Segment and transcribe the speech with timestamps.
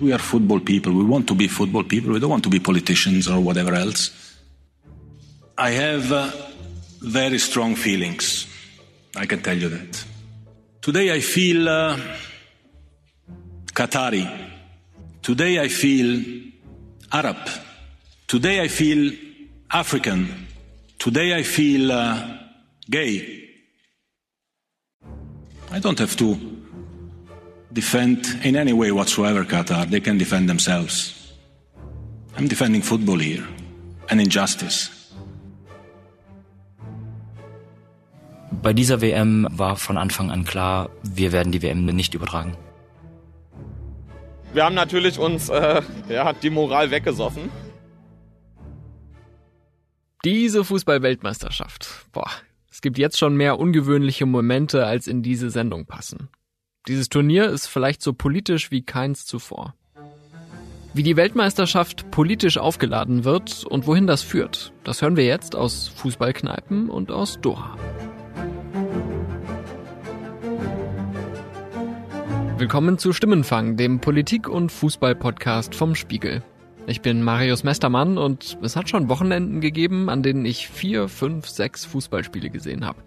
[0.00, 0.92] We are football people.
[0.92, 2.12] We want to be football people.
[2.12, 4.36] We don't want to be politicians or whatever else.
[5.56, 6.30] I have uh,
[7.00, 8.46] very strong feelings.
[9.16, 10.04] I can tell you that.
[10.80, 11.98] Today I feel uh,
[13.66, 14.50] Qatari.
[15.20, 16.22] Today I feel
[17.12, 17.36] Arab.
[18.26, 19.12] Today I feel
[19.70, 20.46] African.
[20.98, 22.38] Today I feel uh,
[22.90, 23.50] gay.
[25.70, 26.61] I don't have to
[27.72, 29.90] defend in any way whatsoever Qatar.
[29.90, 31.14] They can defend themselves.
[32.36, 33.46] I'm defending football here
[34.08, 34.90] and injustice.
[38.62, 42.56] Bei dieser WM war von Anfang an klar, wir werden die WM nicht übertragen.
[44.52, 47.50] Wir haben natürlich uns äh, ja, die Moral weggesoffen.
[50.24, 52.06] Diese Fußball-Weltmeisterschaft.
[52.12, 52.30] Boah,
[52.70, 56.28] es gibt jetzt schon mehr ungewöhnliche Momente, als in diese Sendung passen.
[56.88, 59.76] Dieses Turnier ist vielleicht so politisch wie keins zuvor.
[60.94, 65.86] Wie die Weltmeisterschaft politisch aufgeladen wird und wohin das führt, das hören wir jetzt aus
[65.86, 67.76] Fußballkneipen und aus Doha.
[72.58, 76.42] Willkommen zu Stimmenfang, dem Politik- und Fußball-Podcast vom Spiegel.
[76.88, 81.48] Ich bin Marius Mestermann und es hat schon Wochenenden gegeben, an denen ich vier, fünf,
[81.48, 83.00] sechs Fußballspiele gesehen habe.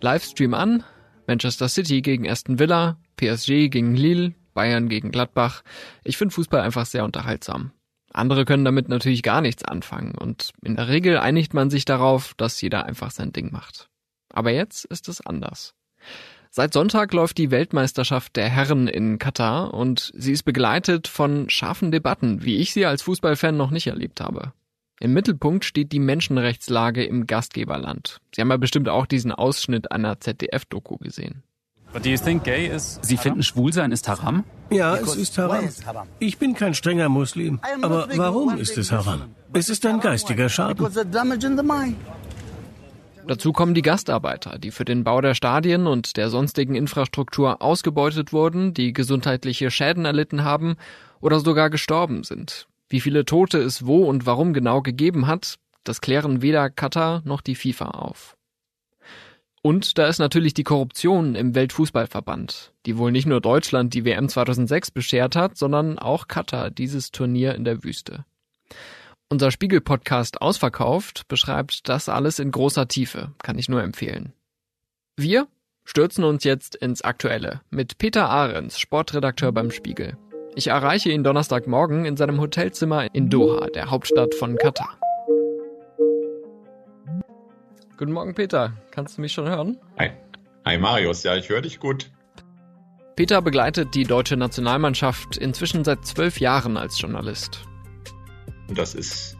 [0.00, 0.82] Livestream an,
[1.28, 5.62] Manchester City gegen Aston Villa, PSG gegen Lille, Bayern gegen Gladbach.
[6.04, 7.72] Ich finde Fußball einfach sehr unterhaltsam.
[8.12, 12.34] Andere können damit natürlich gar nichts anfangen und in der Regel einigt man sich darauf,
[12.34, 13.88] dass jeder einfach sein Ding macht.
[14.32, 15.74] Aber jetzt ist es anders.
[16.50, 21.90] Seit Sonntag läuft die Weltmeisterschaft der Herren in Katar und sie ist begleitet von scharfen
[21.90, 24.52] Debatten, wie ich sie als Fußballfan noch nicht erlebt habe.
[25.00, 28.18] Im Mittelpunkt steht die Menschenrechtslage im Gastgeberland.
[28.32, 31.42] Sie haben ja bestimmt auch diesen Ausschnitt einer ZDF-Doku gesehen.
[32.02, 34.44] Sie finden Schwulsein ist Haram?
[34.70, 35.68] Ja, es ist Haram.
[36.18, 37.60] Ich bin kein strenger Muslim.
[37.82, 39.34] Aber warum ist es Haram?
[39.52, 40.84] Es ist ein geistiger Schaden.
[43.26, 48.32] Dazu kommen die Gastarbeiter, die für den Bau der Stadien und der sonstigen Infrastruktur ausgebeutet
[48.32, 50.76] wurden, die gesundheitliche Schäden erlitten haben
[51.20, 52.66] oder sogar gestorben sind.
[52.88, 55.54] Wie viele Tote es wo und warum genau gegeben hat,
[55.84, 58.36] das klären weder Katar noch die FIFA auf.
[59.66, 64.28] Und da ist natürlich die Korruption im Weltfußballverband, die wohl nicht nur Deutschland die WM
[64.28, 68.26] 2006 beschert hat, sondern auch Katar dieses Turnier in der Wüste.
[69.30, 74.34] Unser Spiegel-Podcast Ausverkauft beschreibt das alles in großer Tiefe, kann ich nur empfehlen.
[75.16, 75.48] Wir
[75.84, 80.18] stürzen uns jetzt ins Aktuelle mit Peter Ahrens, Sportredakteur beim Spiegel.
[80.54, 84.98] Ich erreiche ihn Donnerstagmorgen in seinem Hotelzimmer in Doha, der Hauptstadt von Katar.
[87.96, 88.72] Guten Morgen, Peter.
[88.90, 89.78] Kannst du mich schon hören?
[89.98, 90.10] Hi.
[90.64, 91.22] Hi, Marius.
[91.22, 92.10] Ja, ich höre dich gut.
[93.14, 97.64] Peter begleitet die deutsche Nationalmannschaft inzwischen seit zwölf Jahren als Journalist.
[98.74, 99.36] Das ist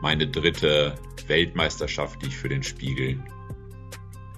[0.00, 0.94] meine dritte
[1.26, 3.22] Weltmeisterschaft, die ich für den Spiegel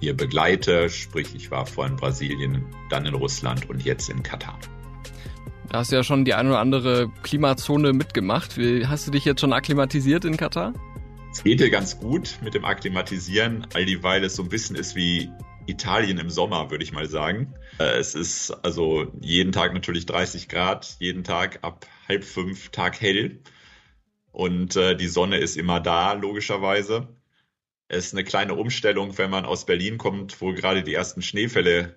[0.01, 0.89] hier begleite.
[0.89, 4.59] Sprich, ich war vorhin in Brasilien, dann in Russland und jetzt in Katar.
[5.69, 8.57] Da hast du ja schon die eine oder andere Klimazone mitgemacht.
[8.57, 10.73] Wie, hast du dich jetzt schon akklimatisiert in Katar?
[11.31, 14.97] Es geht dir ganz gut mit dem Akklimatisieren, all dieweil es so ein bisschen ist
[14.97, 15.31] wie
[15.65, 17.53] Italien im Sommer, würde ich mal sagen.
[17.79, 22.99] Äh, es ist also jeden Tag natürlich 30 Grad, jeden Tag ab halb fünf Tag
[22.99, 23.39] hell.
[24.33, 27.07] Und äh, die Sonne ist immer da, logischerweise.
[27.87, 31.95] Es ist eine kleine Umstellung, wenn man aus Berlin kommt, wo gerade die ersten Schneefälle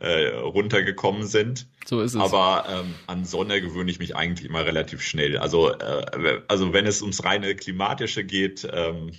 [0.00, 1.68] äh, runtergekommen sind.
[1.84, 2.20] So ist es.
[2.20, 5.38] Aber ähm, an Sonne gewöhne ich mich eigentlich immer relativ schnell.
[5.38, 9.12] Also, äh, also wenn es ums reine klimatische geht, ähm,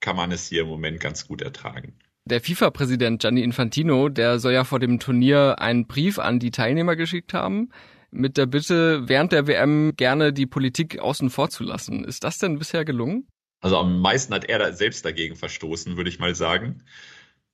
[0.00, 1.98] kann man es hier im Moment ganz gut ertragen.
[2.24, 6.94] Der FIFA-Präsident Gianni Infantino, der soll ja vor dem Turnier einen Brief an die Teilnehmer
[6.94, 7.70] geschickt haben,
[8.10, 12.04] mit der Bitte, während der WM gerne die Politik außen vor zu lassen.
[12.04, 13.26] Ist das denn bisher gelungen?
[13.60, 16.82] Also am meisten hat er da selbst dagegen verstoßen, würde ich mal sagen.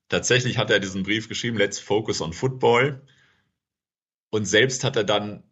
[0.09, 3.03] Tatsächlich hat er diesen Brief geschrieben, Let's Focus on Football.
[4.31, 5.43] Und selbst hat er dann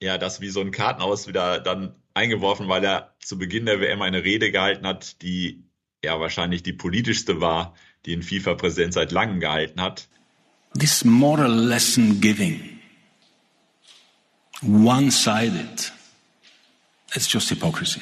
[0.00, 4.02] ja das wie so ein Kartenhaus wieder dann eingeworfen, weil er zu Beginn der WM
[4.02, 5.64] eine Rede gehalten hat, die
[6.04, 7.74] ja wahrscheinlich die politischste war,
[8.06, 10.08] die ein FIFA-Präsident seit langem gehalten hat.
[10.78, 12.80] This moral lesson giving,
[14.62, 15.92] one-sided,
[17.14, 18.00] it's just hypocrisy.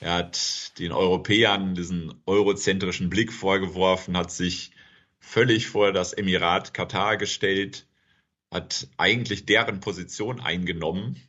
[0.00, 4.72] Er hat den Europäern diesen eurozentrischen Blick vorgeworfen, hat sich
[5.18, 7.86] völlig vor das Emirat Katar gestellt,
[8.50, 11.20] hat eigentlich deren Position eingenommen,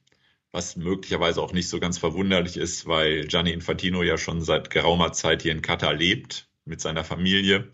[0.52, 5.12] was möglicherweise auch nicht so ganz verwunderlich ist, weil Gianni Infantino ja schon seit geraumer
[5.12, 7.74] Zeit hier in Katar lebt mit seiner Familie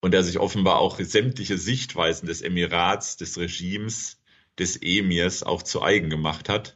[0.00, 4.20] und er sich offenbar auch sämtliche Sichtweisen des Emirats, des Regimes
[4.58, 6.75] des Emirs auch zu eigen gemacht hat.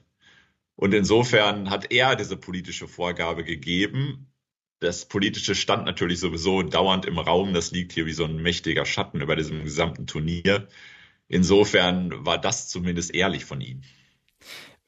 [0.81, 4.33] Und insofern hat er diese politische Vorgabe gegeben.
[4.79, 7.53] Das politische stand natürlich sowieso dauernd im Raum.
[7.53, 10.69] Das liegt hier wie so ein mächtiger Schatten über diesem gesamten Turnier.
[11.29, 13.83] Insofern war das zumindest ehrlich von ihm.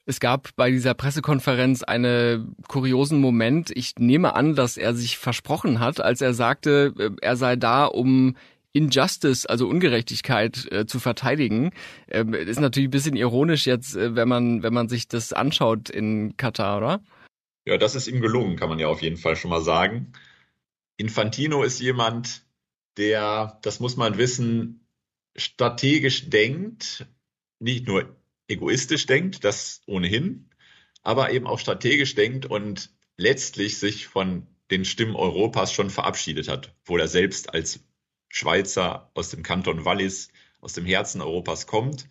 [0.07, 3.71] Es gab bei dieser Pressekonferenz einen kuriosen Moment.
[3.77, 7.85] Ich nehme an, dass er sich versprochen hat, als er sagte, äh, er sei da,
[7.85, 8.35] um
[8.73, 11.71] Injustice, also Ungerechtigkeit äh, zu verteidigen.
[12.09, 15.91] Ähm, ist natürlich ein bisschen ironisch jetzt, äh, wenn man, wenn man sich das anschaut
[15.91, 17.03] in Katar, oder?
[17.65, 20.13] Ja, das ist ihm gelungen, kann man ja auf jeden Fall schon mal sagen.
[20.97, 22.45] Infantino ist jemand,
[22.97, 24.87] der, das muss man wissen,
[25.37, 27.07] strategisch denkt,
[27.59, 28.17] nicht nur
[28.49, 30.51] egoistisch denkt, das ohnehin,
[31.03, 36.75] aber eben auch strategisch denkt und letztlich sich von den Stimmen Europas schon verabschiedet hat,
[36.83, 37.85] obwohl er selbst als
[38.33, 40.31] Schweizer aus dem Kanton Wallis,
[40.63, 42.09] aus dem Herzen Europas kommt.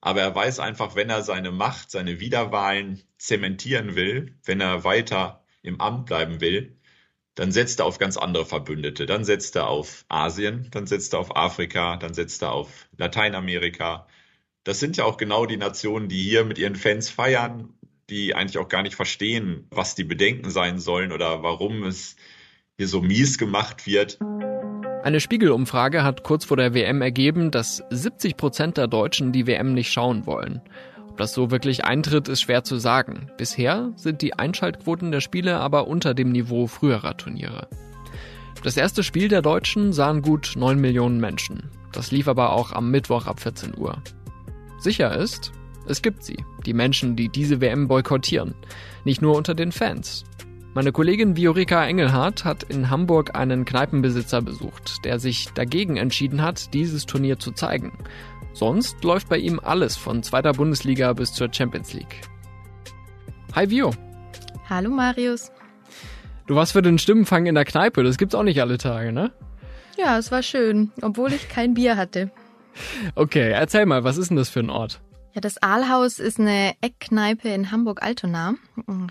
[0.00, 5.44] Aber er weiß einfach, wenn er seine Macht, seine Wiederwahlen zementieren will, wenn er weiter
[5.62, 6.78] im Amt bleiben will,
[7.34, 9.06] dann setzt er auf ganz andere Verbündete.
[9.06, 14.06] Dann setzt er auf Asien, dann setzt er auf Afrika, dann setzt er auf Lateinamerika.
[14.62, 17.74] Das sind ja auch genau die Nationen, die hier mit ihren Fans feiern,
[18.08, 22.14] die eigentlich auch gar nicht verstehen, was die Bedenken sein sollen oder warum es
[22.76, 24.18] hier so mies gemacht wird.
[25.02, 29.72] Eine Spiegelumfrage hat kurz vor der WM ergeben, dass 70 Prozent der Deutschen die WM
[29.72, 30.60] nicht schauen wollen.
[31.08, 33.30] Ob das so wirklich eintritt, ist schwer zu sagen.
[33.38, 37.68] Bisher sind die Einschaltquoten der Spiele aber unter dem Niveau früherer Turniere.
[38.62, 41.70] Das erste Spiel der Deutschen sahen gut 9 Millionen Menschen.
[41.92, 44.02] Das lief aber auch am Mittwoch ab 14 Uhr.
[44.78, 45.50] Sicher ist,
[45.86, 48.54] es gibt sie, die Menschen, die diese WM boykottieren.
[49.04, 50.24] Nicht nur unter den Fans.
[50.72, 56.72] Meine Kollegin Viorica Engelhardt hat in Hamburg einen Kneipenbesitzer besucht, der sich dagegen entschieden hat,
[56.74, 57.92] dieses Turnier zu zeigen.
[58.52, 62.20] Sonst läuft bei ihm alles von zweiter Bundesliga bis zur Champions League.
[63.52, 63.90] Hi Vio.
[64.68, 65.50] Hallo Marius.
[66.46, 69.32] Du warst für den Stimmenfang in der Kneipe, das gibt's auch nicht alle Tage, ne?
[69.98, 72.30] Ja, es war schön, obwohl ich kein Bier hatte.
[73.16, 75.00] Okay, erzähl mal, was ist denn das für ein Ort?
[75.32, 78.54] Ja, das Aalhaus ist eine Eckkneipe in Hamburg-Altona.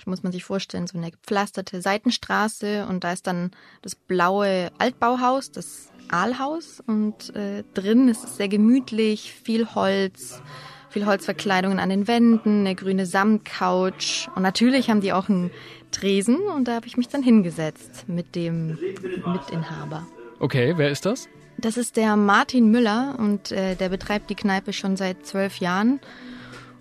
[0.06, 3.52] Muss man sich vorstellen, so eine gepflasterte Seitenstraße und da ist dann
[3.82, 10.42] das blaue Altbauhaus, das Aalhaus und äh, drin ist es sehr gemütlich, viel Holz,
[10.90, 15.52] viel Holzverkleidungen an den Wänden, eine grüne Samtcouch und natürlich haben die auch einen
[15.92, 18.78] Tresen und da habe ich mich dann hingesetzt mit dem
[19.26, 20.06] Mitinhaber.
[20.40, 21.30] Okay, wer ist das?
[21.62, 26.00] Das ist der Martin Müller und äh, der betreibt die Kneipe schon seit zwölf Jahren.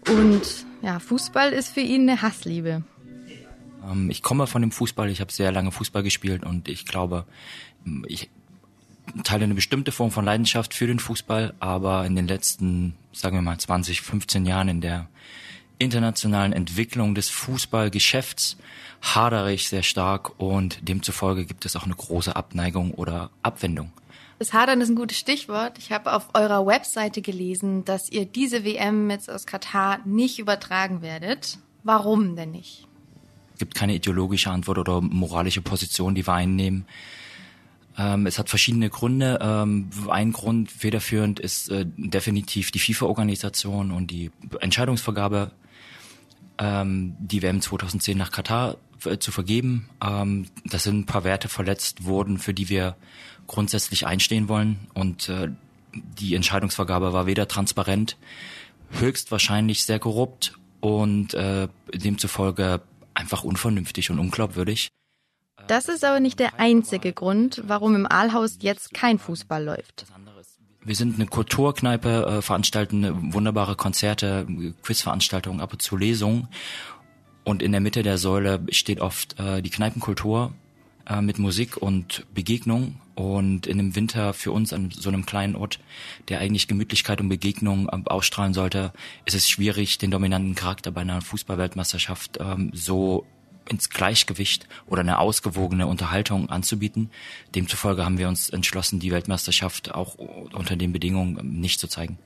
[0.09, 0.43] Und
[0.83, 2.85] ja, Fußball ist für ihn eine Hassliebe.
[3.91, 7.25] Ähm, ich komme von dem Fußball, ich habe sehr lange Fußball gespielt und ich glaube,
[8.07, 8.31] ich
[9.25, 13.43] teile eine bestimmte Form von Leidenschaft für den Fußball, aber in den letzten, sagen wir
[13.43, 15.09] mal, 20, 15 Jahren in der
[15.79, 18.57] internationalen Entwicklung des Fußballgeschäfts
[19.01, 23.93] hadere ich sehr stark und demzufolge gibt es auch eine große Abneigung oder Abwendung.
[24.39, 25.79] Das Hadern ist ein gutes Stichwort.
[25.79, 31.03] Ich habe auf eurer Webseite gelesen, dass ihr diese WM jetzt aus Katar nicht übertragen
[31.03, 31.59] werdet.
[31.83, 32.87] Warum denn nicht?
[33.55, 36.87] Es gibt keine ideologische Antwort oder moralische Position, die wir einnehmen.
[37.97, 39.41] Ähm, es hat verschiedene Gründe.
[39.43, 44.31] Ähm, ein Grund federführend ist äh, definitiv die FIFA-Organisation und die
[44.61, 45.51] Entscheidungsvergabe,
[46.59, 49.89] ähm, die WM 2010 nach Katar zu vergeben.
[50.03, 52.97] Ähm, das sind ein paar Werte verletzt worden, für die wir
[53.47, 54.79] grundsätzlich einstehen wollen.
[54.95, 55.49] Und äh,
[55.95, 58.17] die Entscheidungsvergabe war weder transparent,
[58.93, 62.81] höchstwahrscheinlich sehr korrupt und äh, demzufolge
[63.15, 64.89] einfach unvernünftig und unglaubwürdig.
[65.67, 70.07] Das ist aber nicht der einzige Grund, warum im Aalhaus jetzt kein Fußball läuft.
[70.85, 74.47] Wir sind eine Kulturkneipe, äh, veranstalten wunderbare Konzerte,
[74.83, 76.49] Quizveranstaltungen, ab und zu Lesungen.
[77.49, 80.53] Und in der Mitte der Säule steht oft äh, die Kneipenkultur
[81.09, 83.01] äh, mit Musik und Begegnung.
[83.15, 85.81] Und in dem Winter für uns an so einem kleinen Ort,
[86.29, 88.93] der eigentlich Gemütlichkeit und Begegnung äh, ausstrahlen sollte,
[89.25, 93.25] ist es schwierig, den dominanten Charakter bei einer Fußballweltmeisterschaft ähm, so
[93.67, 97.09] ins Gleichgewicht oder eine ausgewogene Unterhaltung anzubieten.
[97.55, 102.19] Demzufolge haben wir uns entschlossen, die Weltmeisterschaft auch unter den Bedingungen ähm, nicht zu zeigen.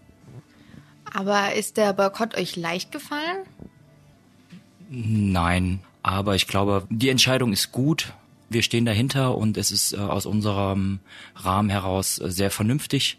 [1.14, 3.46] Aber ist der Boykott euch leicht gefallen?
[4.94, 8.12] Nein, aber ich glaube, die Entscheidung ist gut
[8.52, 11.00] wir stehen dahinter und es ist äh, aus unserem
[11.36, 13.18] Rahmen heraus äh, sehr vernünftig.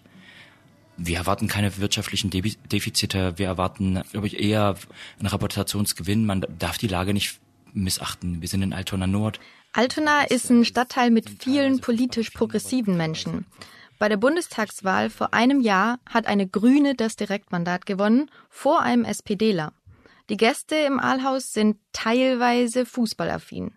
[0.95, 4.75] Wir erwarten keine wirtschaftlichen Defizite, wir erwarten, glaube ich, eher
[5.17, 6.27] einen Reputationsgewinn.
[6.27, 7.39] Man darf die Lage nicht
[7.73, 8.41] missachten.
[8.41, 9.39] Wir sind in Altona Nord.
[9.71, 13.47] Altona ist ein Stadtteil mit vielen politisch progressiven Menschen.
[13.97, 19.73] Bei der Bundestagswahl vor einem Jahr hat eine Grüne das Direktmandat gewonnen, vor einem SPDler.
[20.29, 23.71] Die Gäste im Aalhaus sind teilweise fußballaffin.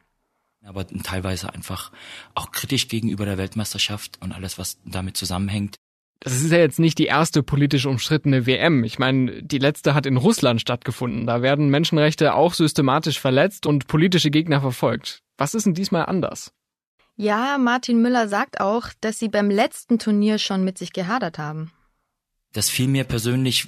[0.64, 1.92] Aber teilweise einfach
[2.34, 5.76] auch kritisch gegenüber der Weltmeisterschaft und alles, was damit zusammenhängt.
[6.20, 8.84] Das ist ja jetzt nicht die erste politisch umstrittene WM.
[8.84, 11.26] Ich meine, die letzte hat in Russland stattgefunden.
[11.26, 15.22] Da werden Menschenrechte auch systematisch verletzt und politische Gegner verfolgt.
[15.36, 16.52] Was ist denn diesmal anders?
[17.16, 21.70] Ja, Martin Müller sagt auch, dass sie beim letzten Turnier schon mit sich gehadert haben.
[22.56, 23.66] Das fiel mir persönlich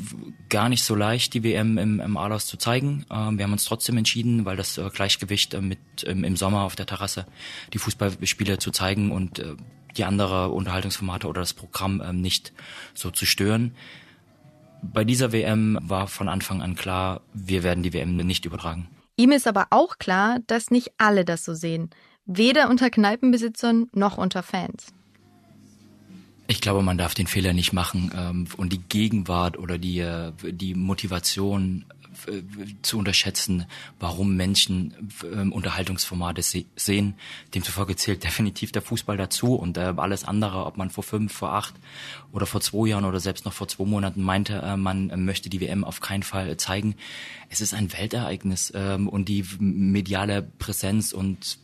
[0.49, 3.05] gar nicht so leicht, die WM im, im Aarhus zu zeigen.
[3.11, 6.63] Ähm, wir haben uns trotzdem entschieden, weil das äh, Gleichgewicht äh, mit ähm, im Sommer
[6.63, 7.27] auf der Terrasse
[7.75, 9.57] die Fußballspiele zu zeigen und äh,
[9.99, 12.55] die andere Unterhaltungsformate oder das Programm ähm, nicht
[12.95, 13.75] so zu stören.
[14.81, 18.89] Bei dieser WM war von Anfang an klar, wir werden die WM nicht übertragen.
[19.17, 21.91] Ihm ist aber auch klar, dass nicht alle das so sehen.
[22.25, 24.95] Weder unter Kneipenbesitzern noch unter Fans.
[26.51, 30.33] Ich glaube, man darf den Fehler nicht machen ähm, und die Gegenwart oder die, äh,
[30.43, 31.85] die Motivation
[32.27, 32.43] äh,
[32.81, 33.67] zu unterschätzen,
[34.01, 37.17] warum Menschen äh, Unterhaltungsformate se sehen.
[37.55, 41.53] Demzufolge zählt definitiv der Fußball dazu und äh, alles andere, ob man vor fünf, vor
[41.53, 41.75] acht
[42.33, 45.85] oder vor zwei Jahren oder selbst noch vor zwei Monaten meinte, man möchte die WM
[45.85, 46.95] auf keinen Fall zeigen.
[47.51, 51.59] Es ist ein Weltereignis ähm, und die mediale Präsenz und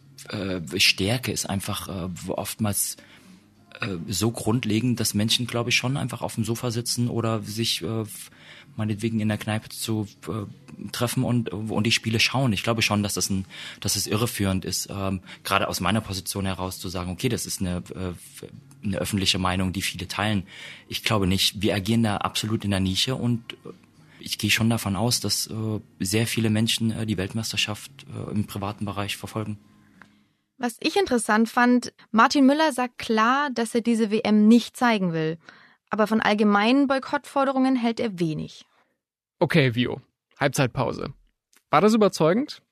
[0.79, 2.97] Stärke ist einfach oftmals
[3.81, 7.83] äh, so grundlegend, dass Menschen, glaube ich, schon einfach auf dem Sofa sitzen oder sich
[7.83, 8.05] äh,
[8.77, 12.53] meinetwegen in der Kneipe zu äh, treffen und, und die Spiele schauen.
[12.53, 13.45] Ich glaube schon, dass das ein,
[13.81, 17.61] dass es irreführend ist, ähm, gerade aus meiner Position heraus zu sagen, okay, das ist
[17.61, 18.47] eine, äh,
[18.85, 20.45] eine öffentliche Meinung, die viele teilen.
[20.89, 21.63] Ich glaube nicht.
[21.63, 23.57] Wir agieren da absolut in der Nische und
[24.25, 28.47] ich gehe schon davon aus, dass äh, sehr viele Menschen äh, die Weltmeisterschaft äh, im
[28.47, 29.59] privaten Bereich verfolgen.
[30.65, 35.37] Was ich interessant fand, Martin Müller sagt klar, dass er diese WM nicht zeigen will.
[35.91, 38.65] Aber von allgemeinen Boykottforderungen hält er wenig.
[39.41, 40.01] Okay, Vio.
[40.41, 41.13] Halbzeitpause.
[41.69, 42.63] War das überzeugend?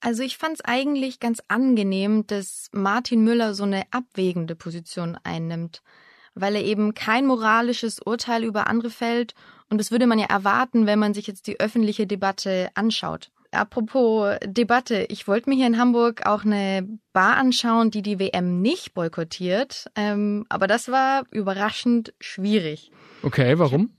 [0.00, 5.84] Also ich fand es eigentlich ganz angenehm, dass Martin Müller so eine abwägende Position einnimmt,
[6.34, 9.36] weil er eben kein moralisches Urteil über andere fällt
[9.70, 13.30] und das würde man ja erwarten, wenn man sich jetzt die öffentliche Debatte anschaut.
[13.50, 18.60] Apropos Debatte, ich wollte mir hier in Hamburg auch eine Bar anschauen, die die WM
[18.60, 22.90] nicht boykottiert, ähm, aber das war überraschend schwierig.
[23.22, 23.90] Okay, warum?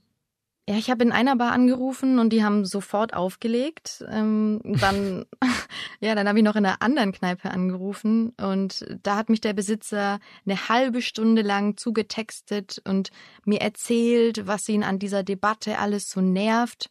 [0.68, 4.04] Ja, ich habe in einer Bar angerufen und die haben sofort aufgelegt.
[4.08, 5.26] Ähm, dann,
[6.00, 9.52] ja, dann habe ich noch in einer anderen Kneipe angerufen und da hat mich der
[9.52, 13.10] Besitzer eine halbe Stunde lang zugetextet und
[13.44, 16.88] mir erzählt, was ihn an dieser Debatte alles so nervt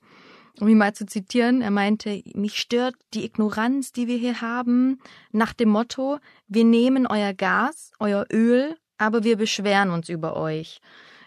[0.60, 5.00] um ihn mal zu zitieren, er meinte, mich stört die Ignoranz, die wir hier haben,
[5.32, 10.82] nach dem Motto, wir nehmen euer Gas, euer Öl, aber wir beschweren uns über euch.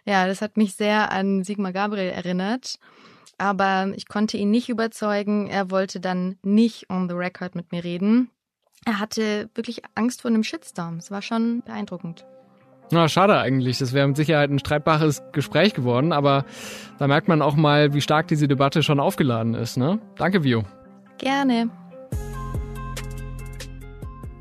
[0.05, 2.79] Ja, das hat mich sehr an Sigmar Gabriel erinnert.
[3.39, 5.49] Aber ich konnte ihn nicht überzeugen.
[5.49, 8.31] Er wollte dann nicht on the record mit mir reden.
[8.85, 10.97] Er hatte wirklich Angst vor einem Shitstorm.
[10.97, 12.25] Es war schon beeindruckend.
[12.91, 13.79] Na, schade eigentlich.
[13.79, 16.45] Das wäre mit Sicherheit ein streitbares Gespräch geworden, aber
[16.99, 19.77] da merkt man auch mal, wie stark diese Debatte schon aufgeladen ist.
[19.77, 19.99] Ne?
[20.17, 20.65] Danke, Vio.
[21.19, 21.71] Gerne.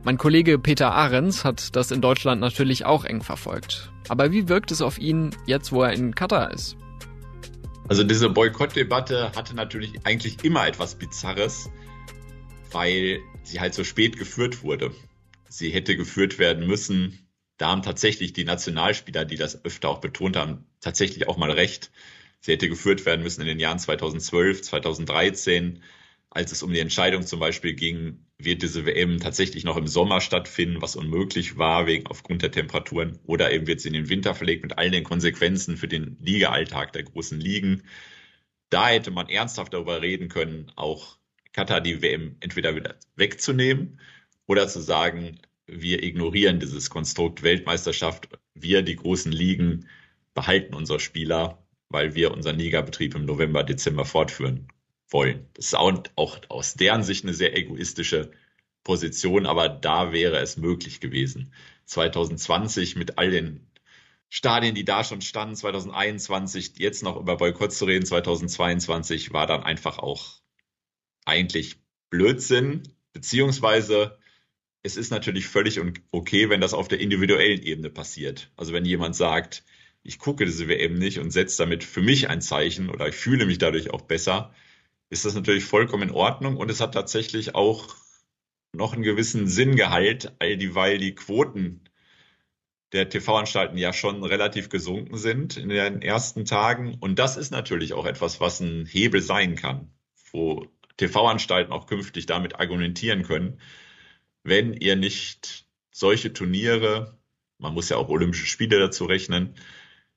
[0.04, 3.92] Mein Kollege Peter Ahrens hat das in Deutschland natürlich auch eng verfolgt.
[4.10, 6.76] Aber wie wirkt es auf ihn jetzt, wo er in Katar ist?
[7.88, 11.70] Also diese Boykottdebatte hatte natürlich eigentlich immer etwas Bizarres,
[12.72, 14.92] weil sie halt so spät geführt wurde.
[15.50, 17.20] Sie hätte geführt werden müssen,
[17.62, 21.92] da haben tatsächlich die Nationalspieler, die das öfter auch betont haben, tatsächlich auch mal recht.
[22.40, 25.84] Sie hätte geführt werden müssen in den Jahren 2012, 2013,
[26.32, 30.22] als es um die Entscheidung zum Beispiel ging, wird diese WM tatsächlich noch im Sommer
[30.22, 34.34] stattfinden, was unmöglich war wegen aufgrund der Temperaturen, oder eben wird sie in den Winter
[34.34, 37.84] verlegt mit all den Konsequenzen für den Ligaalltag der großen Ligen.
[38.72, 41.18] Da hätte man ernsthaft darüber reden können, auch
[41.54, 44.00] Katar die WM entweder wieder wegzunehmen
[44.48, 45.38] oder zu sagen,
[45.72, 48.28] wir ignorieren dieses Konstrukt Weltmeisterschaft.
[48.54, 49.88] Wir, die großen Ligen,
[50.34, 54.68] behalten unsere Spieler, weil wir unseren Ligabetrieb im November, Dezember fortführen
[55.10, 55.48] wollen.
[55.54, 58.32] Das ist auch, auch aus deren Sicht eine sehr egoistische
[58.84, 61.54] Position, aber da wäre es möglich gewesen.
[61.86, 63.68] 2020 mit all den
[64.30, 69.64] Stadien, die da schon standen, 2021 jetzt noch über Boykott zu reden, 2022 war dann
[69.64, 70.42] einfach auch
[71.26, 74.18] eigentlich Blödsinn, beziehungsweise
[74.84, 75.80] es ist natürlich völlig
[76.12, 78.52] okay, wenn das auf der individuellen Ebene passiert.
[78.56, 79.64] Also wenn jemand sagt,
[80.04, 83.46] ich gucke diese WM nicht und setze damit für mich ein Zeichen oder ich fühle
[83.46, 84.54] mich dadurch auch besser,
[85.10, 87.96] ist das natürlich vollkommen in Ordnung und es hat tatsächlich auch
[88.74, 91.82] noch einen gewissen Sinngehalt, all dieweil die Quoten
[92.94, 96.98] der TV-Anstalten ja schon relativ gesunken sind in den ersten Tagen.
[97.00, 99.94] Und das ist natürlich auch etwas, was ein Hebel sein kann,
[100.32, 103.60] wo TV-Anstalten auch künftig damit argumentieren können,
[104.44, 107.18] wenn ihr nicht solche Turniere,
[107.58, 109.56] man muss ja auch Olympische Spiele dazu rechnen,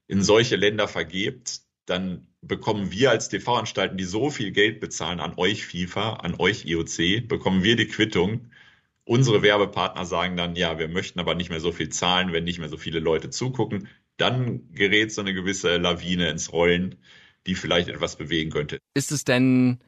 [0.06, 5.34] in solche Länder vergebt, dann bekommen wir als TV-Anstalten, die so viel Geld bezahlen an
[5.36, 8.50] euch FIFA, an euch IOC, bekommen wir die Quittung.
[9.04, 12.58] Unsere Werbepartner sagen dann, ja, wir möchten aber nicht mehr so viel zahlen, wenn nicht
[12.58, 13.88] mehr so viele Leute zugucken.
[14.16, 16.96] Dann gerät so eine gewisse Lawine ins Rollen,
[17.46, 18.78] die vielleicht etwas bewegen könnte.
[18.94, 19.78] Ist es denn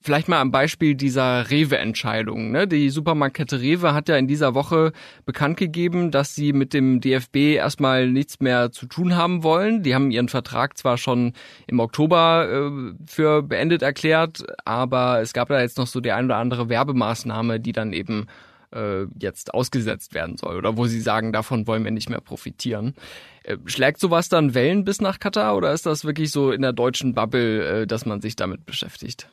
[0.00, 2.52] Vielleicht mal am Beispiel dieser Rewe-Entscheidung.
[2.52, 2.68] Ne?
[2.68, 4.92] Die Supermarktkette Rewe hat ja in dieser Woche
[5.24, 9.82] bekannt gegeben, dass sie mit dem DFB erstmal nichts mehr zu tun haben wollen.
[9.82, 11.32] Die haben ihren Vertrag zwar schon
[11.66, 16.26] im Oktober äh, für beendet erklärt, aber es gab da jetzt noch so die ein
[16.26, 18.26] oder andere Werbemaßnahme, die dann eben
[18.72, 22.94] äh, jetzt ausgesetzt werden soll oder wo sie sagen, davon wollen wir nicht mehr profitieren.
[23.42, 26.72] Äh, schlägt sowas dann Wellen bis nach Katar oder ist das wirklich so in der
[26.72, 29.28] deutschen Bubble, äh, dass man sich damit beschäftigt?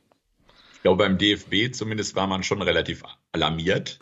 [0.83, 3.99] Glaube, beim DFB zumindest war man schon relativ alarmiert.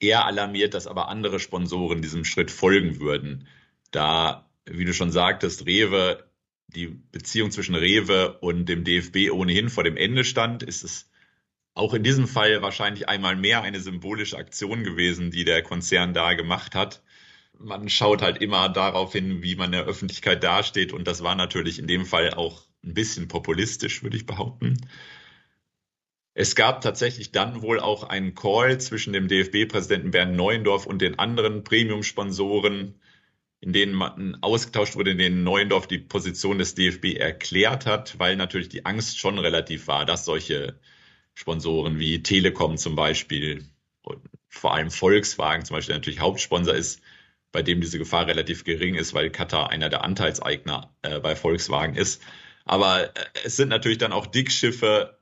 [0.00, 3.46] Eher alarmiert, dass aber andere Sponsoren diesem Schritt folgen würden.
[3.92, 6.28] Da, wie du schon sagtest, Rewe,
[6.68, 11.08] die Beziehung zwischen Rewe und dem DFB ohnehin vor dem Ende stand, ist es
[11.74, 16.32] auch in diesem Fall wahrscheinlich einmal mehr eine symbolische Aktion gewesen, die der Konzern da
[16.32, 17.02] gemacht hat.
[17.58, 21.78] Man schaut halt immer darauf hin, wie man der Öffentlichkeit dasteht und das war natürlich
[21.78, 24.78] in dem Fall auch ein bisschen populistisch, würde ich behaupten.
[26.38, 31.18] Es gab tatsächlich dann wohl auch einen Call zwischen dem DFB-Präsidenten Bernd Neuendorf und den
[31.18, 33.00] anderen Premium-Sponsoren,
[33.60, 38.36] in denen man ausgetauscht wurde, in denen Neuendorf die Position des DFB erklärt hat, weil
[38.36, 40.78] natürlich die Angst schon relativ war, dass solche
[41.32, 43.64] Sponsoren wie Telekom zum Beispiel
[44.02, 47.00] und vor allem Volkswagen zum Beispiel natürlich Hauptsponsor ist,
[47.50, 51.94] bei dem diese Gefahr relativ gering ist, weil Katar einer der Anteilseigner äh, bei Volkswagen
[51.94, 52.20] ist.
[52.66, 55.15] Aber äh, es sind natürlich dann auch Dickschiffe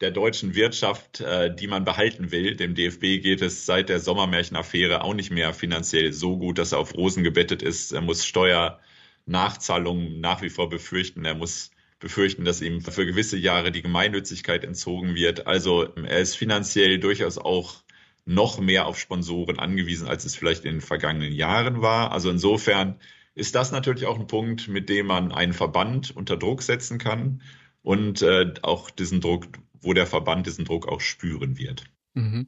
[0.00, 2.56] der deutschen Wirtschaft, äh, die man behalten will.
[2.56, 6.78] Dem DFB geht es seit der Sommermärchenaffäre auch nicht mehr finanziell so gut, dass er
[6.78, 7.92] auf Rosen gebettet ist.
[7.92, 11.24] Er muss Steuernachzahlungen nach wie vor befürchten.
[11.24, 15.46] Er muss befürchten, dass ihm für gewisse Jahre die Gemeinnützigkeit entzogen wird.
[15.46, 17.82] Also er ist finanziell durchaus auch
[18.26, 22.12] noch mehr auf Sponsoren angewiesen, als es vielleicht in den vergangenen Jahren war.
[22.12, 22.98] Also insofern
[23.34, 27.42] ist das natürlich auch ein Punkt, mit dem man einen Verband unter Druck setzen kann
[27.82, 29.46] und äh, auch diesen Druck
[29.84, 31.84] wo der Verband diesen Druck auch spüren wird.
[32.14, 32.46] Mhm.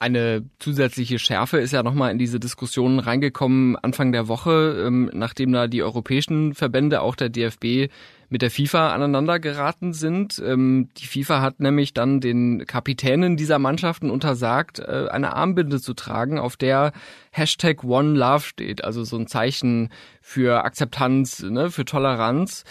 [0.00, 5.52] Eine zusätzliche Schärfe ist ja nochmal in diese Diskussion reingekommen Anfang der Woche, ähm, nachdem
[5.52, 7.92] da die europäischen Verbände, auch der DFB,
[8.28, 10.42] mit der FIFA aneinander geraten sind.
[10.44, 15.94] Ähm, die FIFA hat nämlich dann den Kapitänen dieser Mannschaften untersagt, äh, eine Armbinde zu
[15.94, 16.92] tragen, auf der
[17.30, 22.64] Hashtag One Love steht, also so ein Zeichen für Akzeptanz, ne, für Toleranz.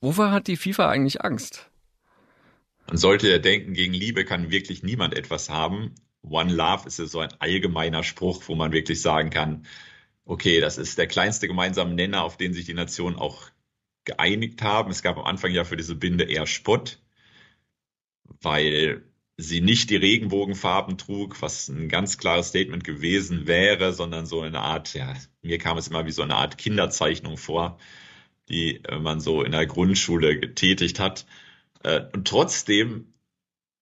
[0.00, 1.67] Wovor hat die FIFA eigentlich Angst?
[2.88, 5.94] Man sollte ja denken, gegen Liebe kann wirklich niemand etwas haben.
[6.22, 9.66] One Love ist ja so ein allgemeiner Spruch, wo man wirklich sagen kann,
[10.24, 13.50] okay, das ist der kleinste gemeinsame Nenner, auf den sich die Nationen auch
[14.04, 14.90] geeinigt haben.
[14.90, 16.98] Es gab am Anfang ja für diese Binde eher Spott,
[18.40, 19.04] weil
[19.36, 24.60] sie nicht die Regenbogenfarben trug, was ein ganz klares Statement gewesen wäre, sondern so eine
[24.60, 27.78] Art, ja, mir kam es immer wie so eine Art Kinderzeichnung vor,
[28.48, 31.26] die man so in der Grundschule getätigt hat.
[31.82, 33.14] Äh, und trotzdem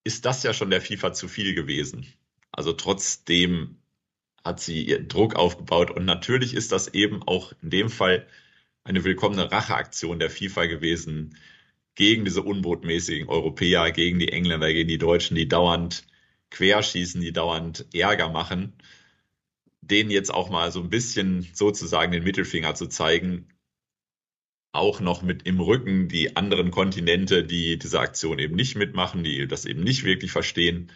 [0.05, 2.07] ist das ja schon der FIFA zu viel gewesen.
[2.53, 3.79] Also trotzdem
[4.45, 5.91] hat sie ihren Druck aufgebaut.
[5.91, 8.27] Und natürlich ist das eben auch in dem Fall
[8.85, 11.37] eine willkommene Racheaktion der FIFA gewesen
[11.97, 16.07] gegen diese unbotmäßigen Europäer, gegen die Engländer, gegen die Deutschen, die dauernd
[16.51, 18.75] querschießen, die dauernd Ärger machen,
[19.81, 23.49] denen jetzt auch mal so ein bisschen sozusagen den Mittelfinger zu zeigen,
[24.77, 29.47] auch noch mit im Rücken die anderen Kontinente, die diese Aktion eben nicht mitmachen, die
[29.47, 30.91] das eben nicht wirklich verstehen.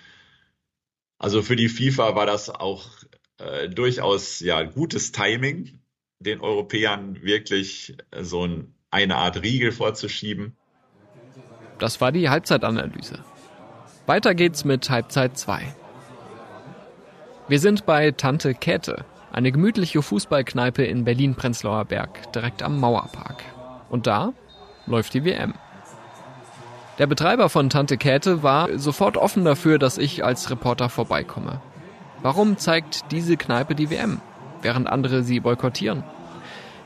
[1.18, 2.88] Also für die FIFA war das auch
[3.38, 5.80] äh, durchaus ja gutes Timing,
[6.18, 10.56] den Europäern wirklich äh, so ein, eine Art Riegel vorzuschieben.
[11.78, 13.24] Das war die Halbzeitanalyse.
[14.06, 15.74] Weiter geht's mit Halbzeit 2.
[17.48, 23.42] Wir sind bei Tante Käthe, eine gemütliche Fußballkneipe in Berlin-Prenzlauer Berg, direkt am Mauerpark.
[23.90, 24.33] Und da
[24.87, 25.55] läuft die WM.
[26.98, 31.61] Der Betreiber von Tante Käthe war sofort offen dafür, dass ich als Reporter vorbeikomme.
[32.22, 34.20] Warum zeigt diese Kneipe die WM,
[34.62, 36.05] während andere sie boykottieren?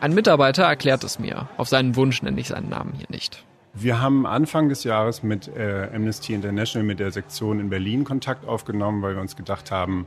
[0.00, 1.48] Ein Mitarbeiter erklärt es mir.
[1.56, 3.44] Auf seinen Wunsch nenne ich seinen Namen hier nicht.
[3.72, 8.46] Wir haben Anfang des Jahres mit äh, Amnesty International, mit der Sektion in Berlin Kontakt
[8.46, 10.06] aufgenommen, weil wir uns gedacht haben,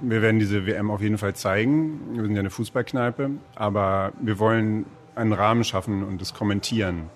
[0.00, 2.00] Wir werden diese WM auf jeden Fall zeigen.
[2.14, 4.84] Wir sind ja eine Fußballkneipe, aber wir wollen
[5.16, 7.10] einen Rahmen schaffen und das kommentieren,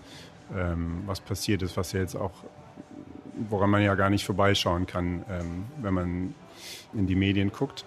[0.57, 2.33] ähm, was passiert ist, was ja jetzt auch,
[3.49, 6.35] woran man ja gar nicht vorbeischauen kann, ähm, wenn man
[6.95, 7.85] in die Medien guckt.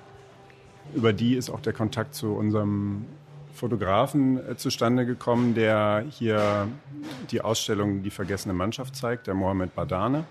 [0.94, 3.06] Über die ist auch der Kontakt zu unserem
[3.54, 6.68] Fotografen äh, zustande gekommen, der hier
[7.32, 10.26] die Ausstellung Die vergessene Mannschaft zeigt, der Mohamed Badane.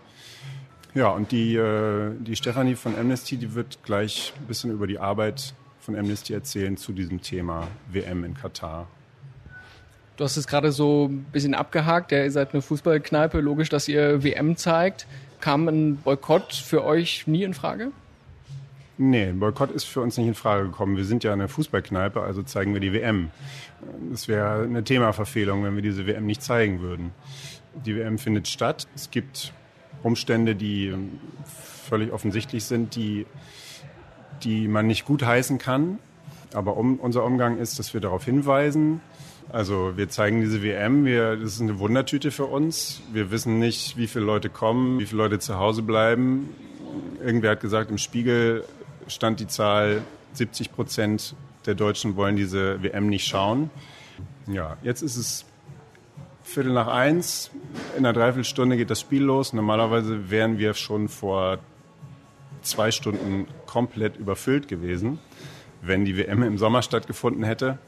[0.95, 4.99] Ja, und die, äh, die Stefanie von Amnesty, die wird gleich ein bisschen über die
[4.99, 8.87] Arbeit von Amnesty erzählen zu diesem Thema WM in Katar.
[10.23, 12.13] Du hast es gerade so ein bisschen abgehakt.
[12.13, 13.41] Ihr seid eine Fußballkneipe.
[13.41, 15.09] Logisch, dass ihr WM zeigt.
[15.41, 17.91] Kam ein Boykott für euch nie in Frage?
[18.99, 20.97] Nee, Boykott ist für uns nicht in Frage gekommen.
[20.97, 23.33] Wir sind ja eine Fußballkneipe, also zeigen wir die WM.
[24.13, 27.11] Das wäre eine Themaverfehlung, wenn wir diese WM nicht zeigen würden.
[27.85, 28.87] Die WM findet statt.
[28.95, 29.53] Es gibt
[30.05, 30.95] Umstände, die
[31.89, 33.27] völlig offensichtlich sind, die,
[34.45, 35.99] die man nicht gut heißen kann.
[36.55, 39.01] Aber um, unser Umgang ist, dass wir darauf hinweisen.
[39.51, 43.03] Also wir zeigen diese WM, wir, das ist eine Wundertüte für uns.
[43.13, 46.49] Wir wissen nicht, wie viele Leute kommen, wie viele Leute zu Hause bleiben.
[47.23, 48.65] Irgendwer hat gesagt, im Spiegel
[49.09, 50.03] stand die Zahl,
[50.35, 51.35] 70 Prozent
[51.67, 53.71] der Deutschen wollen diese WM nicht schauen.
[54.47, 55.45] Ja, jetzt ist es
[56.43, 57.51] Viertel nach eins.
[57.97, 59.53] In einer Dreiviertelstunde geht das Spiel los.
[59.53, 61.59] Normalerweise wären wir schon vor
[62.63, 65.19] zwei Stunden komplett überfüllt gewesen,
[65.81, 67.79] wenn die WM im Sommer stattgefunden hätte.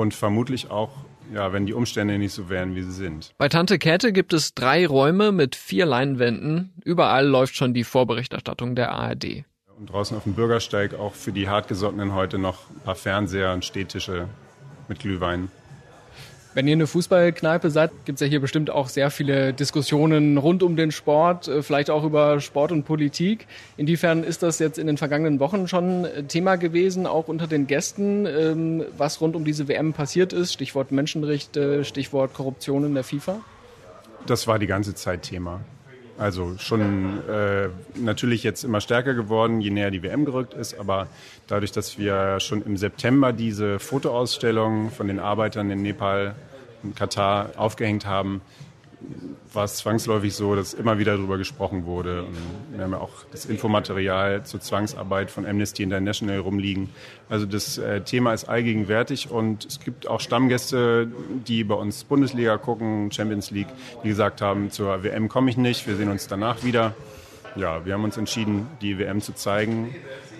[0.00, 0.88] Und vermutlich auch,
[1.34, 3.34] ja, wenn die Umstände nicht so wären, wie sie sind.
[3.36, 6.72] Bei Tante Käthe gibt es drei Räume mit vier Leinwänden.
[6.82, 9.44] Überall läuft schon die Vorberichterstattung der ARD.
[9.78, 13.62] Und draußen auf dem Bürgersteig auch für die Hartgesottenen heute noch ein paar Fernseher und
[13.62, 14.26] Stehtische
[14.88, 15.50] mit Glühwein.
[16.52, 20.64] Wenn ihr eine Fußballkneipe seid, gibt es ja hier bestimmt auch sehr viele Diskussionen rund
[20.64, 23.46] um den Sport, äh, vielleicht auch über Sport und Politik.
[23.76, 28.26] Inwiefern ist das jetzt in den vergangenen Wochen schon Thema gewesen, auch unter den Gästen,
[28.26, 30.52] ähm, was rund um diese WM passiert ist?
[30.52, 33.40] Stichwort Menschenrechte, Stichwort Korruption in der FIFA?
[34.26, 35.60] Das war die ganze Zeit Thema.
[36.20, 41.06] Also schon äh, natürlich jetzt immer stärker geworden, je näher die WM gerückt ist, aber
[41.46, 46.34] dadurch, dass wir schon im September diese Fotoausstellung von den Arbeitern in Nepal
[46.82, 48.42] und Katar aufgehängt haben,
[49.52, 52.22] war es zwangsläufig so, dass immer wieder darüber gesprochen wurde.
[52.22, 52.36] Und
[52.72, 56.90] wir haben ja auch das Infomaterial zur Zwangsarbeit von Amnesty International rumliegen.
[57.28, 61.08] Also das äh, Thema ist allgegenwärtig und es gibt auch Stammgäste,
[61.46, 63.68] die bei uns Bundesliga gucken, Champions League,
[64.04, 66.94] die gesagt haben, zur WM komme ich nicht, wir sehen uns danach wieder.
[67.56, 69.94] Ja, wir haben uns entschieden, die WM zu zeigen,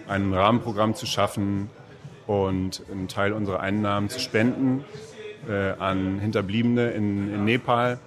[0.07, 1.69] ein Rahmenprogramm zu schaffen
[2.29, 4.85] und einen Teil unserer Einnahmen zu spenden
[5.49, 7.99] äh, an Hinterbliebene in, in Nepal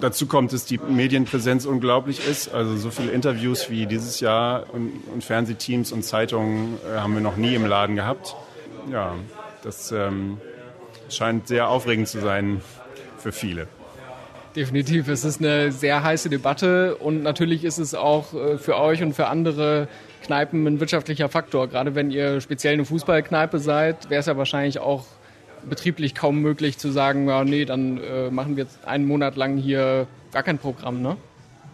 [0.00, 2.52] Dazu kommt, dass die Medienpräsenz unglaublich ist.
[2.52, 7.20] Also so viele Interviews wie dieses Jahr und, und Fernsehteams und Zeitungen äh, haben wir
[7.20, 8.34] noch nie im Laden gehabt.
[8.90, 9.14] Ja,
[9.62, 10.38] das ähm,
[11.08, 12.60] scheint sehr aufregend zu sein
[13.18, 13.68] für viele.
[14.56, 19.02] Definitiv, es ist eine sehr heiße Debatte und natürlich ist es auch äh, für euch
[19.02, 19.88] und für andere
[20.24, 21.68] Kneipen ein wirtschaftlicher Faktor.
[21.68, 25.06] Gerade wenn ihr speziell eine Fußballkneipe seid, wäre es ja wahrscheinlich auch
[25.68, 29.56] betrieblich kaum möglich zu sagen, ja, nee, dann äh, machen wir jetzt einen Monat lang
[29.56, 31.16] hier gar kein Programm, ne?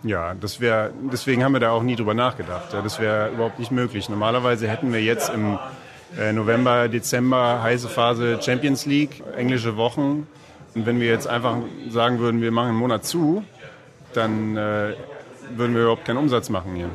[0.04, 2.72] Ja, das wäre, deswegen haben wir da auch nie drüber nachgedacht.
[2.72, 4.08] Ja, das wäre überhaupt nicht möglich.
[4.08, 5.58] Normalerweise hätten wir jetzt im
[6.16, 10.26] äh, November, Dezember heiße Phase Champions League, englische Wochen.
[10.74, 11.56] Und wenn wir jetzt einfach
[11.88, 13.42] sagen würden, wir machen einen Monat zu,
[14.12, 14.94] dann äh,
[15.56, 16.90] würden wir überhaupt keinen Umsatz machen hier.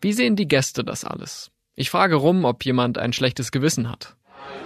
[0.00, 1.50] Wie sehen die Gäste das alles?
[1.76, 4.16] Ich frage rum, ob jemand ein schlechtes Gewissen hat.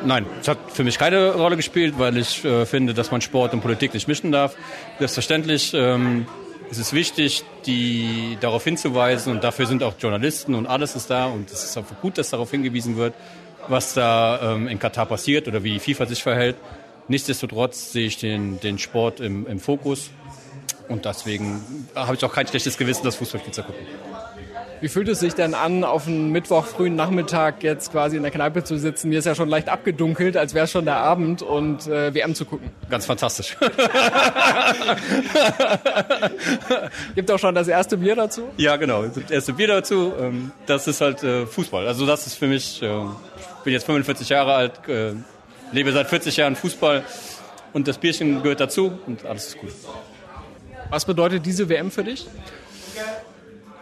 [0.04, 3.54] Nein, es hat für mich keine Rolle gespielt, weil ich äh, finde, dass man Sport
[3.54, 4.54] und Politik nicht mischen darf.
[4.98, 6.26] Selbstverständlich ähm,
[6.70, 11.26] ist es wichtig, die darauf hinzuweisen und dafür sind auch Journalisten und alles ist da
[11.26, 13.14] und es ist auch gut, dass darauf hingewiesen wird,
[13.68, 16.56] was da ähm, in Katar passiert oder wie FIFA sich verhält.
[17.08, 20.10] Nichtsdestotrotz sehe ich den, den Sport im, im Fokus
[20.88, 21.62] und deswegen
[21.94, 23.86] habe ich auch kein schlechtes Gewissen, das Fußballspiel zu gucken.
[24.84, 28.30] Wie fühlt es sich denn an, auf einen Mittwoch frühen Nachmittag jetzt quasi in der
[28.30, 29.08] Kneipe zu sitzen?
[29.08, 32.34] Mir ist ja schon leicht abgedunkelt, als wäre es schon der Abend und äh, WM
[32.34, 32.68] zu gucken.
[32.90, 33.56] Ganz fantastisch.
[37.14, 38.42] Gibt auch schon das erste Bier dazu?
[38.58, 39.06] Ja, genau.
[39.06, 40.12] Das erste Bier dazu.
[40.20, 41.88] Ähm, das ist halt äh, Fußball.
[41.88, 45.14] Also das ist für mich, ich bin jetzt 45 Jahre alt, äh,
[45.72, 47.04] lebe seit 40 Jahren Fußball
[47.72, 49.70] und das Bierchen gehört dazu und alles ist gut.
[50.90, 52.26] Was bedeutet diese WM für dich?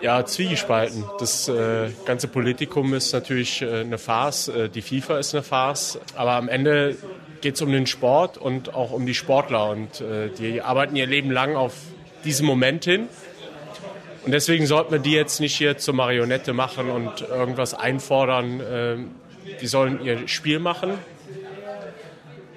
[0.03, 1.05] Ja, zwiegespalten.
[1.21, 6.01] Das äh, ganze Politikum ist natürlich äh, eine Farce, äh, die FIFA ist eine Farce,
[6.17, 6.97] aber am Ende
[7.41, 11.07] geht es um den Sport und auch um die Sportler und äh, die arbeiten ihr
[11.07, 11.75] Leben lang auf
[12.25, 13.09] diesen Moment hin.
[14.25, 18.61] Und deswegen sollten wir die jetzt nicht hier zur Marionette machen und irgendwas einfordern.
[18.69, 19.11] Ähm,
[19.61, 20.95] die sollen ihr Spiel machen.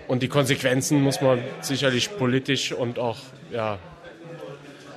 [0.08, 3.17] Und die Konsequenzen muss man sicherlich politisch und auch
[3.51, 3.77] ja,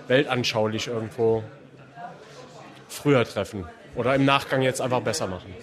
[0.07, 1.43] weltanschaulich irgendwo
[2.89, 5.55] früher treffen oder im Nachgang jetzt einfach besser machen.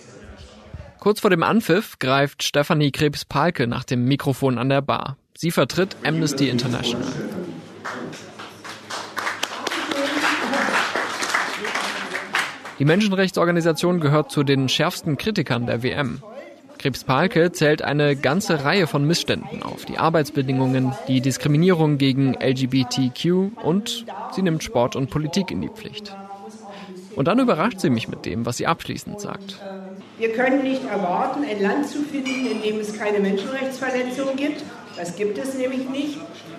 [0.99, 5.17] Kurz vor dem Anpfiff greift Stefanie Krebs-Palke nach dem Mikrofon an der Bar.
[5.37, 7.05] Sie vertritt Amnesty International.
[12.79, 16.21] Die Menschenrechtsorganisation gehört zu den schärfsten Kritikern der WM.
[16.77, 19.85] Krebs-Palke zählt eine ganze Reihe von Missständen auf.
[19.85, 26.15] Die Arbeitsbedingungen, die Diskriminierung gegen LGBTQ und sie nimmt Sport und Politik in die Pflicht.
[27.15, 29.57] Und dann überrascht sie mich mit dem, was sie abschließend sagt.
[30.17, 34.63] Wir können nicht erwarten, ein Land zu finden, in dem es keine Menschenrechtsverletzungen gibt.
[34.97, 36.17] Das gibt es nämlich nicht.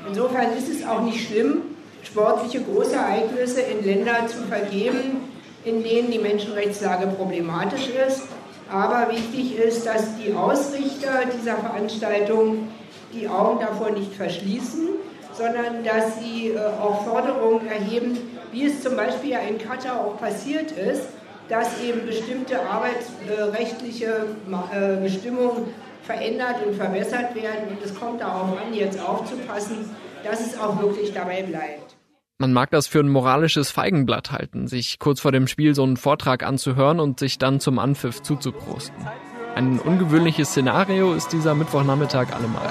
[0.09, 1.62] Insofern ist es auch nicht schlimm,
[2.03, 5.23] sportliche Großereignisse in Länder zu vergeben,
[5.64, 8.23] in denen die Menschenrechtslage problematisch ist.
[8.71, 12.69] Aber wichtig ist, dass die Ausrichter dieser Veranstaltung
[13.12, 14.88] die Augen davor nicht verschließen,
[15.33, 18.19] sondern dass sie äh, auch Forderungen erheben,
[18.53, 21.09] wie es zum Beispiel ja in Katar auch passiert ist,
[21.49, 24.27] dass eben bestimmte arbeitsrechtliche
[24.73, 27.69] äh, Bestimmungen verändert und verbessert werden.
[27.71, 29.91] Und es kommt darauf an, jetzt aufzupassen,
[30.25, 31.97] dass es auch wirklich dabei bleibt.
[32.39, 35.97] Man mag das für ein moralisches Feigenblatt halten, sich kurz vor dem Spiel so einen
[35.97, 39.07] Vortrag anzuhören und sich dann zum Anpfiff zuzuprosten.
[39.55, 42.69] Ein ungewöhnliches Szenario ist dieser Mittwochnachmittag allemal.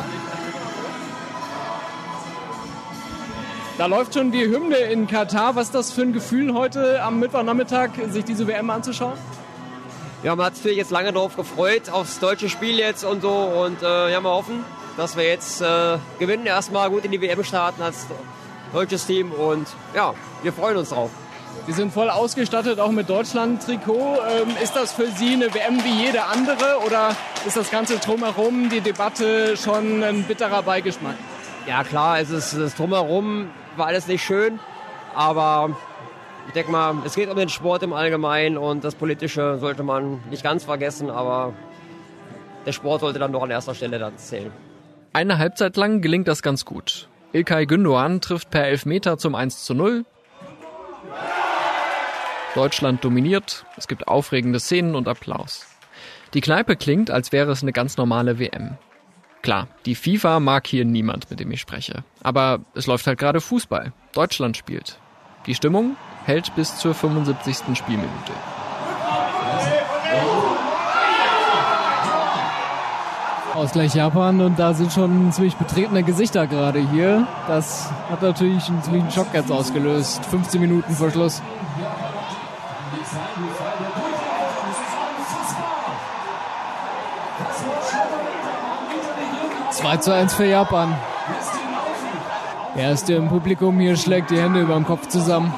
[3.78, 5.58] Da läuft schon die Hymne in Katar.
[5.58, 9.18] Was ist das für ein Gefühl heute am Mittwochnachmittag, sich diese WM anzuschauen?
[10.24, 13.34] Ja, man hat sich jetzt lange darauf gefreut, aufs deutsche Spiel jetzt und so.
[13.34, 14.64] Und äh, ja, wir hoffen,
[14.96, 18.08] dass wir jetzt äh, gewinnen, erstmal gut in die WM starten als
[18.72, 21.12] deutsches Team und ja, wir freuen uns drauf.
[21.68, 24.20] Sie sind voll ausgestattet, auch mit Deutschland-Trikot.
[24.30, 27.14] Ähm, ist das für Sie eine WM wie jede andere oder
[27.46, 31.16] ist das Ganze drumherum, die Debatte, schon ein bitterer Beigeschmack?
[31.68, 34.60] Ja klar, es ist das drumherum, war alles nicht schön,
[35.14, 35.76] aber
[36.48, 40.20] ich denke mal, es geht um den Sport im Allgemeinen und das Politische sollte man
[40.30, 41.54] nicht ganz vergessen, aber
[42.66, 44.52] der Sport sollte dann doch an erster Stelle dann zählen.
[45.14, 47.08] Eine Halbzeit lang gelingt das ganz gut.
[47.34, 50.06] Ilkay Gündoğan trifft per Elfmeter zum 1 zu 0.
[52.54, 55.66] Deutschland dominiert, es gibt aufregende Szenen und Applaus.
[56.34, 58.78] Die Kneipe klingt, als wäre es eine ganz normale WM.
[59.46, 62.04] Klar, die FIFA mag hier niemand, mit dem ich spreche.
[62.24, 63.94] Aber es läuft halt gerade Fußball.
[64.12, 64.98] Deutschland spielt.
[65.46, 67.78] Die Stimmung hält bis zur 75.
[67.78, 68.32] Spielminute.
[73.54, 77.28] Ausgleich Japan und da sind schon ziemlich betretene Gesichter gerade hier.
[77.48, 80.26] Das hat natürlich einen ziemlichen Schock jetzt ausgelöst.
[80.26, 81.44] 15 Minuten vor Schluss.
[89.86, 90.98] Zwei zu eins für Japan.
[92.76, 95.54] Der erste im Publikum hier schlägt die Hände über dem Kopf zusammen.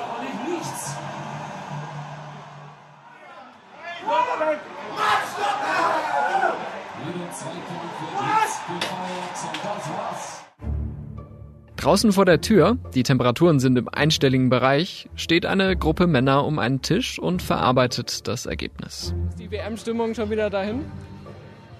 [11.77, 16.59] Draußen vor der Tür, die Temperaturen sind im einstelligen Bereich, steht eine Gruppe Männer um
[16.59, 19.15] einen Tisch und verarbeitet das Ergebnis.
[19.29, 20.83] Ist die WM-Stimmung schon wieder dahin?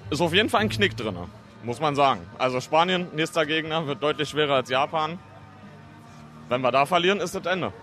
[0.10, 1.18] Ist auf jeden Fall ein Knick drin,
[1.64, 2.22] muss man sagen.
[2.38, 5.20] Also Spanien, nächster Gegner, wird deutlich schwerer als Japan.
[6.50, 7.74] Wenn wir da verlieren, ist das Ende.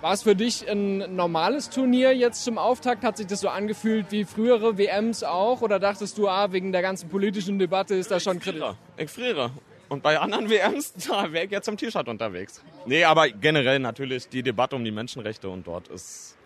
[0.00, 3.04] War es für dich ein normales Turnier jetzt zum Auftakt?
[3.04, 5.62] Hat sich das so angefühlt wie frühere WMs auch?
[5.62, 8.64] Oder dachtest du, ah, wegen der ganzen politischen Debatte ist das schon kritisch?
[8.96, 9.52] Ich friere.
[9.88, 12.64] Und bei anderen WMs, da wäre ich jetzt im T-Shirt unterwegs.
[12.84, 16.36] Nee, aber generell natürlich die Debatte um die Menschenrechte und dort ist.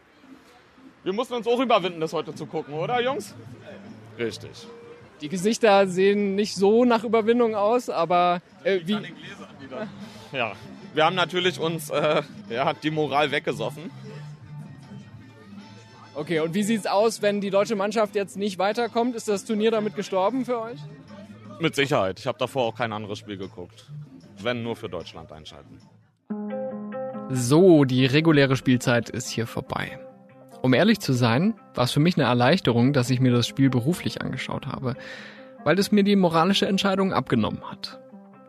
[1.02, 3.34] Wir mussten uns auch überwinden, das heute zu gucken, oder Jungs?
[4.18, 4.66] Richtig.
[5.20, 8.98] Die Gesichter sehen nicht so nach Überwindung aus, aber äh, wie.
[10.32, 10.52] Ja,
[10.94, 13.90] wir haben natürlich uns äh, ja, die Moral weggesoffen.
[16.14, 19.14] Okay, und wie sieht's aus, wenn die deutsche Mannschaft jetzt nicht weiterkommt?
[19.14, 20.78] Ist das Turnier damit gestorben für euch?
[21.60, 22.18] Mit Sicherheit.
[22.18, 23.86] Ich habe davor auch kein anderes Spiel geguckt.
[24.40, 25.78] Wenn nur für Deutschland einschalten.
[27.28, 29.98] So, die reguläre Spielzeit ist hier vorbei.
[30.62, 33.70] Um ehrlich zu sein, war es für mich eine Erleichterung, dass ich mir das Spiel
[33.70, 34.94] beruflich angeschaut habe,
[35.64, 38.00] weil es mir die moralische Entscheidung abgenommen hat.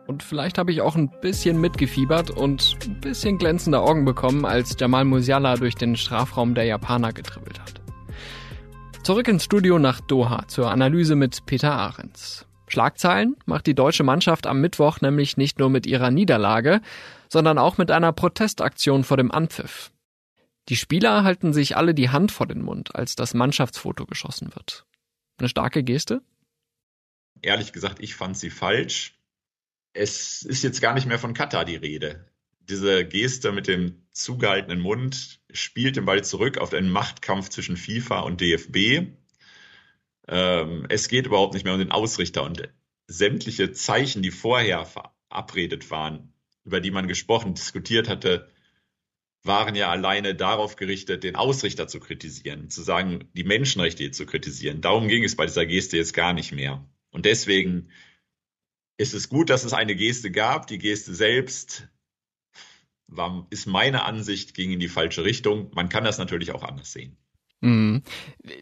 [0.06, 4.74] Und vielleicht habe ich auch ein bisschen mitgefiebert und ein bisschen glänzende Augen bekommen, als
[4.80, 7.82] Jamal Musiala durch den Strafraum der Japaner getribbelt hat.
[9.02, 12.46] Zurück ins Studio nach Doha zur Analyse mit Peter Ahrens.
[12.68, 16.80] Schlagzeilen macht die deutsche Mannschaft am Mittwoch nämlich nicht nur mit ihrer Niederlage,
[17.28, 19.90] sondern auch mit einer Protestaktion vor dem Anpfiff.
[20.68, 24.84] Die Spieler halten sich alle die Hand vor den Mund, als das Mannschaftsfoto geschossen wird.
[25.38, 26.22] Eine starke Geste?
[27.40, 29.14] Ehrlich gesagt, ich fand sie falsch.
[29.94, 32.26] Es ist jetzt gar nicht mehr von Katar die Rede.
[32.60, 38.20] Diese Geste mit dem zugehaltenen Mund spielt den Ball zurück auf einen Machtkampf zwischen FIFA
[38.20, 39.08] und DFB.
[40.26, 42.68] Ähm, es geht überhaupt nicht mehr um den Ausrichter und
[43.06, 48.50] sämtliche Zeichen, die vorher verabredet waren, über die man gesprochen, diskutiert hatte,
[49.48, 54.80] waren ja alleine darauf gerichtet, den Ausrichter zu kritisieren, zu sagen, die Menschenrechte zu kritisieren.
[54.80, 56.88] Darum ging es bei dieser Geste jetzt gar nicht mehr.
[57.10, 57.90] Und deswegen
[58.96, 60.68] ist es gut, dass es eine Geste gab.
[60.68, 61.88] Die Geste selbst
[63.08, 65.70] war, ist meine Ansicht, ging in die falsche Richtung.
[65.74, 67.16] Man kann das natürlich auch anders sehen.
[67.60, 68.02] Mhm.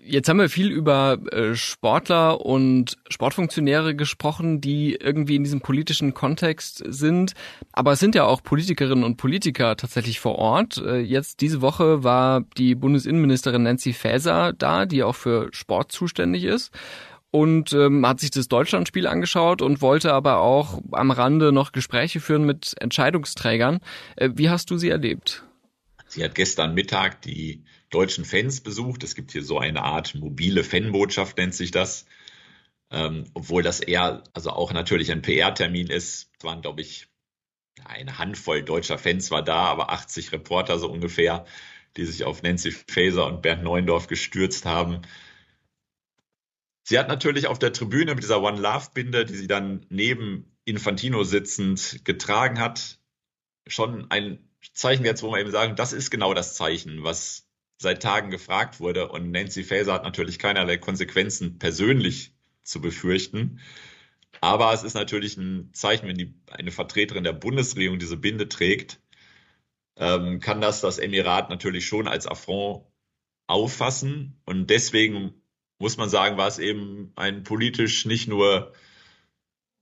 [0.04, 6.14] Jetzt haben wir viel über äh, Sportler und Sportfunktionäre gesprochen, die irgendwie in diesem politischen
[6.14, 7.32] Kontext sind.
[7.72, 10.78] Aber es sind ja auch Politikerinnen und Politiker tatsächlich vor Ort.
[10.78, 16.44] Äh, jetzt diese Woche war die Bundesinnenministerin Nancy Faeser da, die auch für Sport zuständig
[16.44, 16.72] ist
[17.30, 22.20] und ähm, hat sich das Deutschlandspiel angeschaut und wollte aber auch am Rande noch Gespräche
[22.20, 23.80] führen mit Entscheidungsträgern.
[24.16, 25.44] Äh, wie hast du sie erlebt?
[26.06, 29.02] Sie hat gestern Mittag die deutschen Fans besucht.
[29.04, 32.06] Es gibt hier so eine Art mobile Fanbotschaft, nennt sich das.
[32.90, 36.30] Ähm, obwohl das eher, also auch natürlich ein PR-Termin ist.
[36.38, 37.08] Es waren, glaube ich,
[37.84, 41.44] eine Handvoll deutscher Fans war da, aber 80 Reporter so ungefähr,
[41.96, 45.02] die sich auf Nancy Faeser und Bernd Neuendorf gestürzt haben.
[46.84, 50.56] Sie hat natürlich auf der Tribüne mit dieser One Love Binde, die sie dann neben
[50.64, 53.00] Infantino sitzend getragen hat,
[53.66, 57.45] schon ein Zeichen jetzt, wo man eben sagen, das ist genau das Zeichen, was
[57.78, 59.08] seit Tagen gefragt wurde.
[59.08, 63.60] Und Nancy Faeser hat natürlich keinerlei Konsequenzen persönlich zu befürchten.
[64.40, 69.00] Aber es ist natürlich ein Zeichen, wenn die, eine Vertreterin der Bundesregierung diese Binde trägt,
[69.96, 72.84] ähm, kann das das Emirat natürlich schon als Affront
[73.46, 74.40] auffassen.
[74.44, 75.34] Und deswegen
[75.78, 78.72] muss man sagen, war es eben ein politisch nicht nur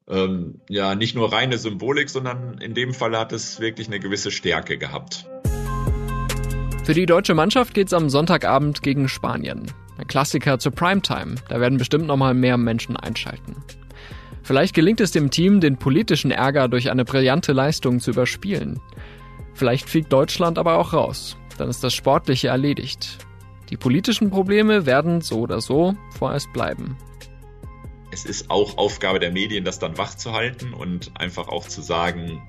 [0.07, 4.31] ähm, ja nicht nur reine Symbolik, sondern in dem Fall hat es wirklich eine gewisse
[4.31, 5.27] Stärke gehabt.
[6.85, 9.73] Für die deutsche Mannschaft geht's am Sonntagabend gegen Spanien.
[9.97, 11.37] Ein Klassiker zur Primetime.
[11.49, 13.57] Da werden bestimmt nochmal mehr Menschen einschalten.
[14.43, 18.81] Vielleicht gelingt es dem Team, den politischen Ärger durch eine brillante Leistung zu überspielen.
[19.55, 21.39] Vielleicht fliegt Deutschland aber auch raus.
[21.57, 23.17] Dann ist das Sportliche erledigt.
[23.71, 26.99] Die politischen Probleme werden so oder so vorerst bleiben.
[28.13, 31.81] Es ist auch Aufgabe der Medien, das dann wach zu halten und einfach auch zu
[31.81, 32.47] sagen,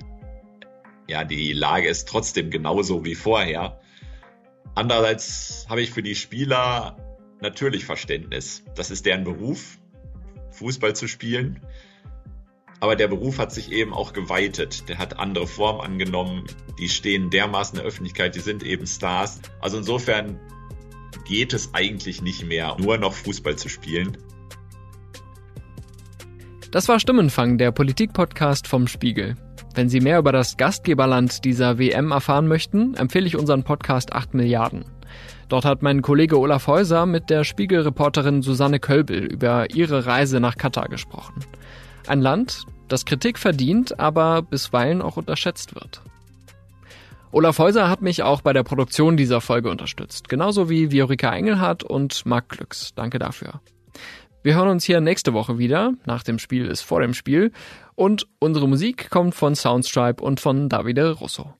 [1.08, 3.80] ja, die Lage ist trotzdem genauso wie vorher.
[4.74, 6.98] Andererseits habe ich für die Spieler
[7.42, 8.64] natürlich Verständnis.
[8.76, 9.78] Das ist deren Beruf,
[10.52, 11.62] Fußball zu spielen.
[12.80, 14.90] Aber der Beruf hat sich eben auch geweitet.
[14.90, 16.46] Der hat andere Formen angenommen.
[16.80, 19.42] Die stehen dermaßen in der Öffentlichkeit, die sind eben Stars.
[19.62, 20.40] Also insofern
[21.26, 24.18] geht es eigentlich nicht mehr, nur noch Fußball zu spielen.
[26.72, 29.38] Das war Stimmenfang, der Politik-Podcast vom Spiegel.
[29.76, 34.34] Wenn Sie mehr über das Gastgeberland dieser WM erfahren möchten, empfehle ich unseren Podcast 8
[34.34, 34.86] Milliarden.
[35.50, 40.56] Dort hat mein Kollege Olaf Häuser mit der Spiegelreporterin Susanne Kölbel über ihre Reise nach
[40.56, 41.44] Katar gesprochen.
[42.08, 46.02] Ein Land, das Kritik verdient, aber bisweilen auch unterschätzt wird.
[47.34, 51.84] Olaf Häuser hat mich auch bei der Produktion dieser Folge unterstützt, genauso wie Viorika Engelhardt
[51.84, 52.94] und Marc Glücks.
[52.96, 53.60] Danke dafür.
[54.46, 55.94] Wir hören uns hier nächste Woche wieder.
[56.06, 57.52] Nach dem Spiel ist vor dem Spiel.
[57.96, 61.54] Und unsere Musik kommt von Soundstripe und von Davide Russo.